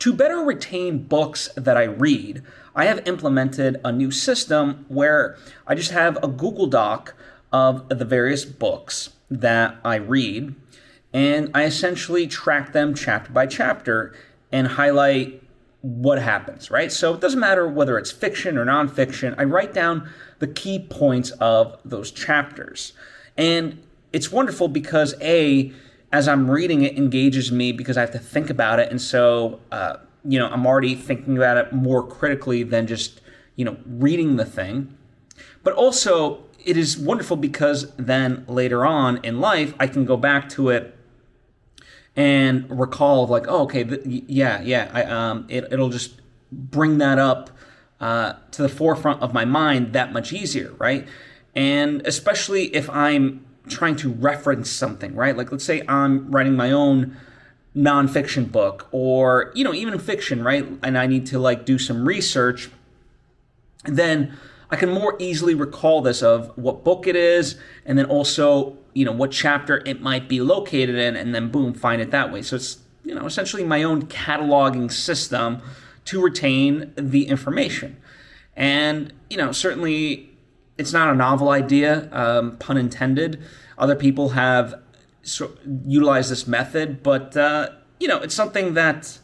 To 0.00 0.14
better 0.14 0.38
retain 0.38 1.04
books 1.04 1.50
that 1.56 1.76
I 1.76 1.84
read, 1.84 2.42
I 2.74 2.86
have 2.86 3.06
implemented 3.06 3.78
a 3.84 3.92
new 3.92 4.10
system 4.10 4.86
where 4.88 5.36
I 5.66 5.74
just 5.74 5.90
have 5.90 6.16
a 6.24 6.28
Google 6.28 6.66
Doc 6.66 7.14
of 7.52 7.86
the 7.90 8.06
various 8.06 8.46
books 8.46 9.10
that 9.30 9.76
I 9.84 9.96
read, 9.96 10.54
and 11.12 11.50
I 11.54 11.64
essentially 11.64 12.26
track 12.26 12.72
them 12.72 12.94
chapter 12.94 13.30
by 13.30 13.46
chapter 13.46 14.14
and 14.50 14.68
highlight 14.68 15.42
what 15.82 16.18
happens, 16.18 16.70
right? 16.70 16.90
So 16.90 17.12
it 17.12 17.20
doesn't 17.20 17.38
matter 17.38 17.68
whether 17.68 17.98
it's 17.98 18.10
fiction 18.10 18.56
or 18.56 18.64
nonfiction, 18.64 19.34
I 19.36 19.44
write 19.44 19.74
down 19.74 20.08
the 20.38 20.48
key 20.48 20.78
points 20.78 21.30
of 21.32 21.78
those 21.84 22.10
chapters. 22.10 22.94
And 23.36 23.82
it's 24.14 24.32
wonderful 24.32 24.68
because, 24.68 25.14
A, 25.20 25.72
as 26.12 26.28
I'm 26.28 26.50
reading 26.50 26.82
it 26.82 26.96
engages 26.96 27.52
me 27.52 27.72
because 27.72 27.96
I 27.96 28.00
have 28.00 28.10
to 28.12 28.18
think 28.18 28.50
about 28.50 28.80
it. 28.80 28.90
And 28.90 29.00
so, 29.00 29.60
uh, 29.70 29.96
you 30.24 30.38
know, 30.38 30.48
I'm 30.48 30.66
already 30.66 30.94
thinking 30.94 31.36
about 31.36 31.56
it 31.56 31.72
more 31.72 32.06
critically 32.06 32.62
than 32.62 32.86
just, 32.86 33.20
you 33.56 33.64
know, 33.64 33.76
reading 33.86 34.36
the 34.36 34.44
thing. 34.44 34.96
But 35.62 35.74
also, 35.74 36.44
it 36.64 36.76
is 36.76 36.98
wonderful 36.98 37.36
because 37.36 37.94
then 37.96 38.44
later 38.46 38.84
on 38.84 39.18
in 39.24 39.40
life, 39.40 39.74
I 39.78 39.86
can 39.86 40.04
go 40.04 40.16
back 40.16 40.48
to 40.50 40.68
it 40.70 40.96
and 42.16 42.66
recall, 42.68 43.26
like, 43.26 43.46
oh, 43.48 43.62
okay, 43.62 43.84
th- 43.84 44.02
yeah, 44.04 44.60
yeah, 44.62 44.90
I, 44.92 45.04
um, 45.04 45.46
it, 45.48 45.72
it'll 45.72 45.90
just 45.90 46.20
bring 46.50 46.98
that 46.98 47.18
up 47.18 47.50
uh, 48.00 48.34
to 48.50 48.62
the 48.62 48.68
forefront 48.68 49.22
of 49.22 49.32
my 49.32 49.44
mind 49.44 49.92
that 49.92 50.12
much 50.12 50.32
easier, 50.32 50.72
right? 50.78 51.06
And 51.54 52.02
especially 52.06 52.74
if 52.74 52.90
I'm 52.90 53.44
trying 53.70 53.96
to 53.96 54.10
reference 54.10 54.70
something, 54.70 55.14
right? 55.14 55.36
Like 55.36 55.50
let's 55.50 55.64
say 55.64 55.82
I'm 55.88 56.30
writing 56.30 56.56
my 56.56 56.70
own 56.70 57.16
nonfiction 57.74 58.50
book 58.50 58.88
or, 58.90 59.52
you 59.54 59.64
know, 59.64 59.72
even 59.72 59.98
fiction, 59.98 60.42
right? 60.42 60.66
And 60.82 60.98
I 60.98 61.06
need 61.06 61.26
to 61.26 61.38
like 61.38 61.64
do 61.64 61.78
some 61.78 62.06
research, 62.06 62.70
then 63.84 64.36
I 64.70 64.76
can 64.76 64.90
more 64.90 65.16
easily 65.18 65.54
recall 65.54 66.02
this 66.02 66.22
of 66.22 66.56
what 66.56 66.84
book 66.84 67.06
it 67.06 67.16
is 67.16 67.56
and 67.86 67.98
then 67.98 68.06
also, 68.06 68.76
you 68.92 69.04
know, 69.04 69.12
what 69.12 69.30
chapter 69.30 69.82
it 69.86 70.00
might 70.00 70.28
be 70.28 70.40
located 70.40 70.96
in 70.96 71.16
and 71.16 71.34
then 71.34 71.50
boom, 71.50 71.74
find 71.74 72.02
it 72.02 72.10
that 72.10 72.32
way. 72.32 72.42
So 72.42 72.56
it's, 72.56 72.78
you 73.04 73.14
know, 73.14 73.26
essentially 73.26 73.64
my 73.64 73.82
own 73.82 74.06
cataloging 74.06 74.90
system 74.92 75.62
to 76.06 76.20
retain 76.20 76.92
the 76.96 77.28
information. 77.28 77.96
And, 78.56 79.12
you 79.28 79.36
know, 79.36 79.52
certainly 79.52 80.29
it's 80.80 80.94
not 80.94 81.12
a 81.12 81.14
novel 81.14 81.50
idea, 81.50 82.08
um, 82.10 82.56
pun 82.56 82.78
intended. 82.78 83.42
Other 83.76 83.94
people 83.94 84.30
have 84.30 84.80
so, 85.22 85.52
utilized 85.86 86.30
this 86.30 86.46
method, 86.46 87.02
but 87.02 87.36
uh, 87.36 87.68
you 88.00 88.08
know, 88.08 88.16
it's 88.16 88.34
something 88.34 88.72
that 88.74 89.18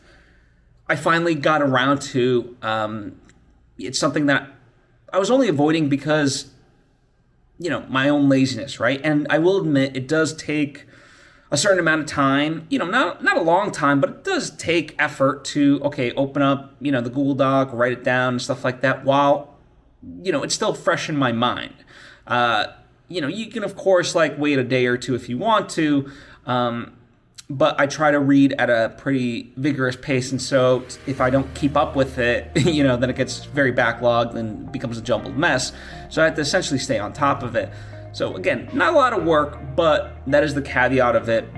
I 0.87 0.97
finally 0.97 1.35
got 1.35 1.63
around 1.63 2.03
to. 2.13 2.57
Um, 2.61 3.21
it's 3.79 3.99
something 3.99 4.27
that 4.27 4.51
I 5.11 5.19
was 5.19 5.31
only 5.31 5.49
avoiding 5.49 5.89
because 5.89 6.51
you 7.59 7.71
know 7.71 7.87
my 7.89 8.11
own 8.11 8.29
laziness, 8.29 8.79
right? 8.79 9.01
And 9.03 9.27
I 9.31 9.39
will 9.39 9.57
admit 9.57 9.97
it 9.97 10.07
does 10.07 10.37
take 10.37 10.85
a 11.51 11.57
certain 11.57 11.79
amount 11.79 12.03
of 12.03 12.07
time. 12.07 12.67
You 12.69 12.79
know, 12.79 12.87
not 12.87 13.25
not 13.25 13.39
a 13.39 13.43
long 13.43 13.73
time, 13.73 13.99
but 13.99 14.11
it 14.11 14.25
does 14.25 14.51
take 14.51 14.95
effort 14.99 15.47
to 15.47 15.81
okay, 15.85 16.13
open 16.13 16.43
up 16.43 16.77
you 16.81 16.93
know 16.93 17.01
the 17.01 17.09
Google 17.09 17.35
Doc, 17.35 17.71
write 17.73 17.93
it 17.93 18.05
down, 18.05 18.35
and 18.35 18.43
stuff 18.43 18.63
like 18.63 18.83
that. 18.83 19.07
While 19.07 19.56
you 20.23 20.33
know, 20.33 20.43
it's 20.43 20.55
still 20.55 20.75
fresh 20.75 21.09
in 21.09 21.17
my 21.17 21.33
mind. 21.33 21.75
Uh, 22.27 22.67
you 23.09 23.21
know, 23.21 23.29
you 23.29 23.47
can 23.47 23.63
of 23.65 23.77
course 23.77 24.15
like 24.15 24.39
wait 24.39 24.59
a 24.59 24.65
day 24.65 24.87
or 24.87 24.97
two 24.97 25.15
if 25.15 25.29
you 25.29 25.39
want 25.39 25.69
to, 25.71 26.11
um, 26.47 26.97
but 27.49 27.79
I 27.79 27.87
try 27.87 28.11
to 28.11 28.19
read 28.19 28.55
at 28.55 28.71
a 28.71 28.95
pretty 28.99 29.53
vigorous 29.57 29.95
pace, 29.95 30.33
and 30.33 30.43
so 30.43 30.85
if 31.07 31.21
I 31.21 31.31
don't 31.31 31.53
keep 31.55 31.77
up 31.77 31.95
with 31.95 32.19
it, 32.19 32.51
you 32.57 32.83
know, 32.83 32.97
then 32.97 33.09
it 33.09 33.17
gets 33.17 33.45
very 33.45 33.73
backlogged 33.73 34.35
and 34.35 34.71
becomes 34.73 34.99
a 34.99 35.03
jumbled 35.03 35.37
mess. 35.37 35.73
So 36.09 36.23
I 36.23 36.25
have 36.25 36.35
to 36.35 36.41
essentially 36.41 36.81
stay 36.81 36.99
on 36.99 37.13
top 37.13 37.43
of 37.43 37.55
it. 37.55 37.71
So 38.13 38.35
again, 38.35 38.69
not 38.73 38.95
a 38.95 38.97
lot 38.97 39.13
of 39.13 39.25
work, 39.25 39.59
but 39.77 40.17
that 40.27 40.43
is 40.43 40.55
the 40.55 40.63
caveat 40.63 41.15
of 41.15 41.29
it. 41.29 41.49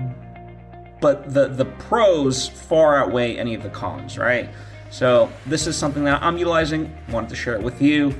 But 1.01 1.33
the 1.33 1.47
the 1.47 1.65
pros 1.65 2.49
far 2.49 2.97
outweigh 2.97 3.37
any 3.37 3.55
of 3.55 3.63
the 3.63 3.69
cons, 3.69 4.17
right? 4.17 4.49
So 4.89 5.31
this 5.45 5.67
is 5.67 5.77
something 5.77 6.03
that 6.05 6.21
I'm 6.21 6.37
utilizing. 6.37 6.95
Wanted 7.09 7.29
to 7.29 7.35
share 7.35 7.55
it 7.55 7.61
with 7.61 7.81
you. 7.81 8.13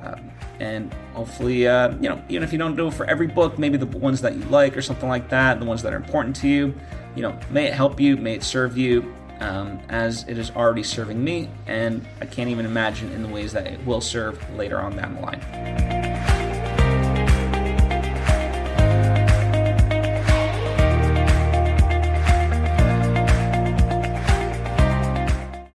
Um, 0.00 0.30
and 0.60 0.92
hopefully, 1.14 1.66
uh, 1.66 1.92
you 1.96 2.08
know, 2.08 2.22
even 2.28 2.42
if 2.42 2.52
you 2.52 2.58
don't 2.58 2.76
do 2.76 2.88
it 2.88 2.94
for 2.94 3.06
every 3.06 3.26
book, 3.26 3.58
maybe 3.58 3.78
the 3.78 3.86
ones 3.86 4.20
that 4.20 4.36
you 4.36 4.44
like 4.44 4.76
or 4.76 4.82
something 4.82 5.08
like 5.08 5.28
that, 5.30 5.58
the 5.58 5.66
ones 5.66 5.82
that 5.82 5.92
are 5.92 5.96
important 5.96 6.36
to 6.36 6.48
you, 6.48 6.74
you 7.16 7.22
know, 7.22 7.38
may 7.50 7.66
it 7.66 7.74
help 7.74 7.98
you, 7.98 8.16
may 8.16 8.34
it 8.34 8.42
serve 8.42 8.76
you, 8.76 9.14
um, 9.40 9.80
as 9.88 10.24
it 10.28 10.38
is 10.38 10.50
already 10.50 10.82
serving 10.82 11.22
me, 11.22 11.48
and 11.66 12.06
I 12.20 12.26
can't 12.26 12.50
even 12.50 12.66
imagine 12.66 13.10
in 13.12 13.22
the 13.22 13.28
ways 13.28 13.52
that 13.54 13.66
it 13.66 13.84
will 13.86 14.02
serve 14.02 14.38
later 14.54 14.78
on 14.78 14.96
down 14.96 15.14
the 15.14 15.22
line. 15.22 15.89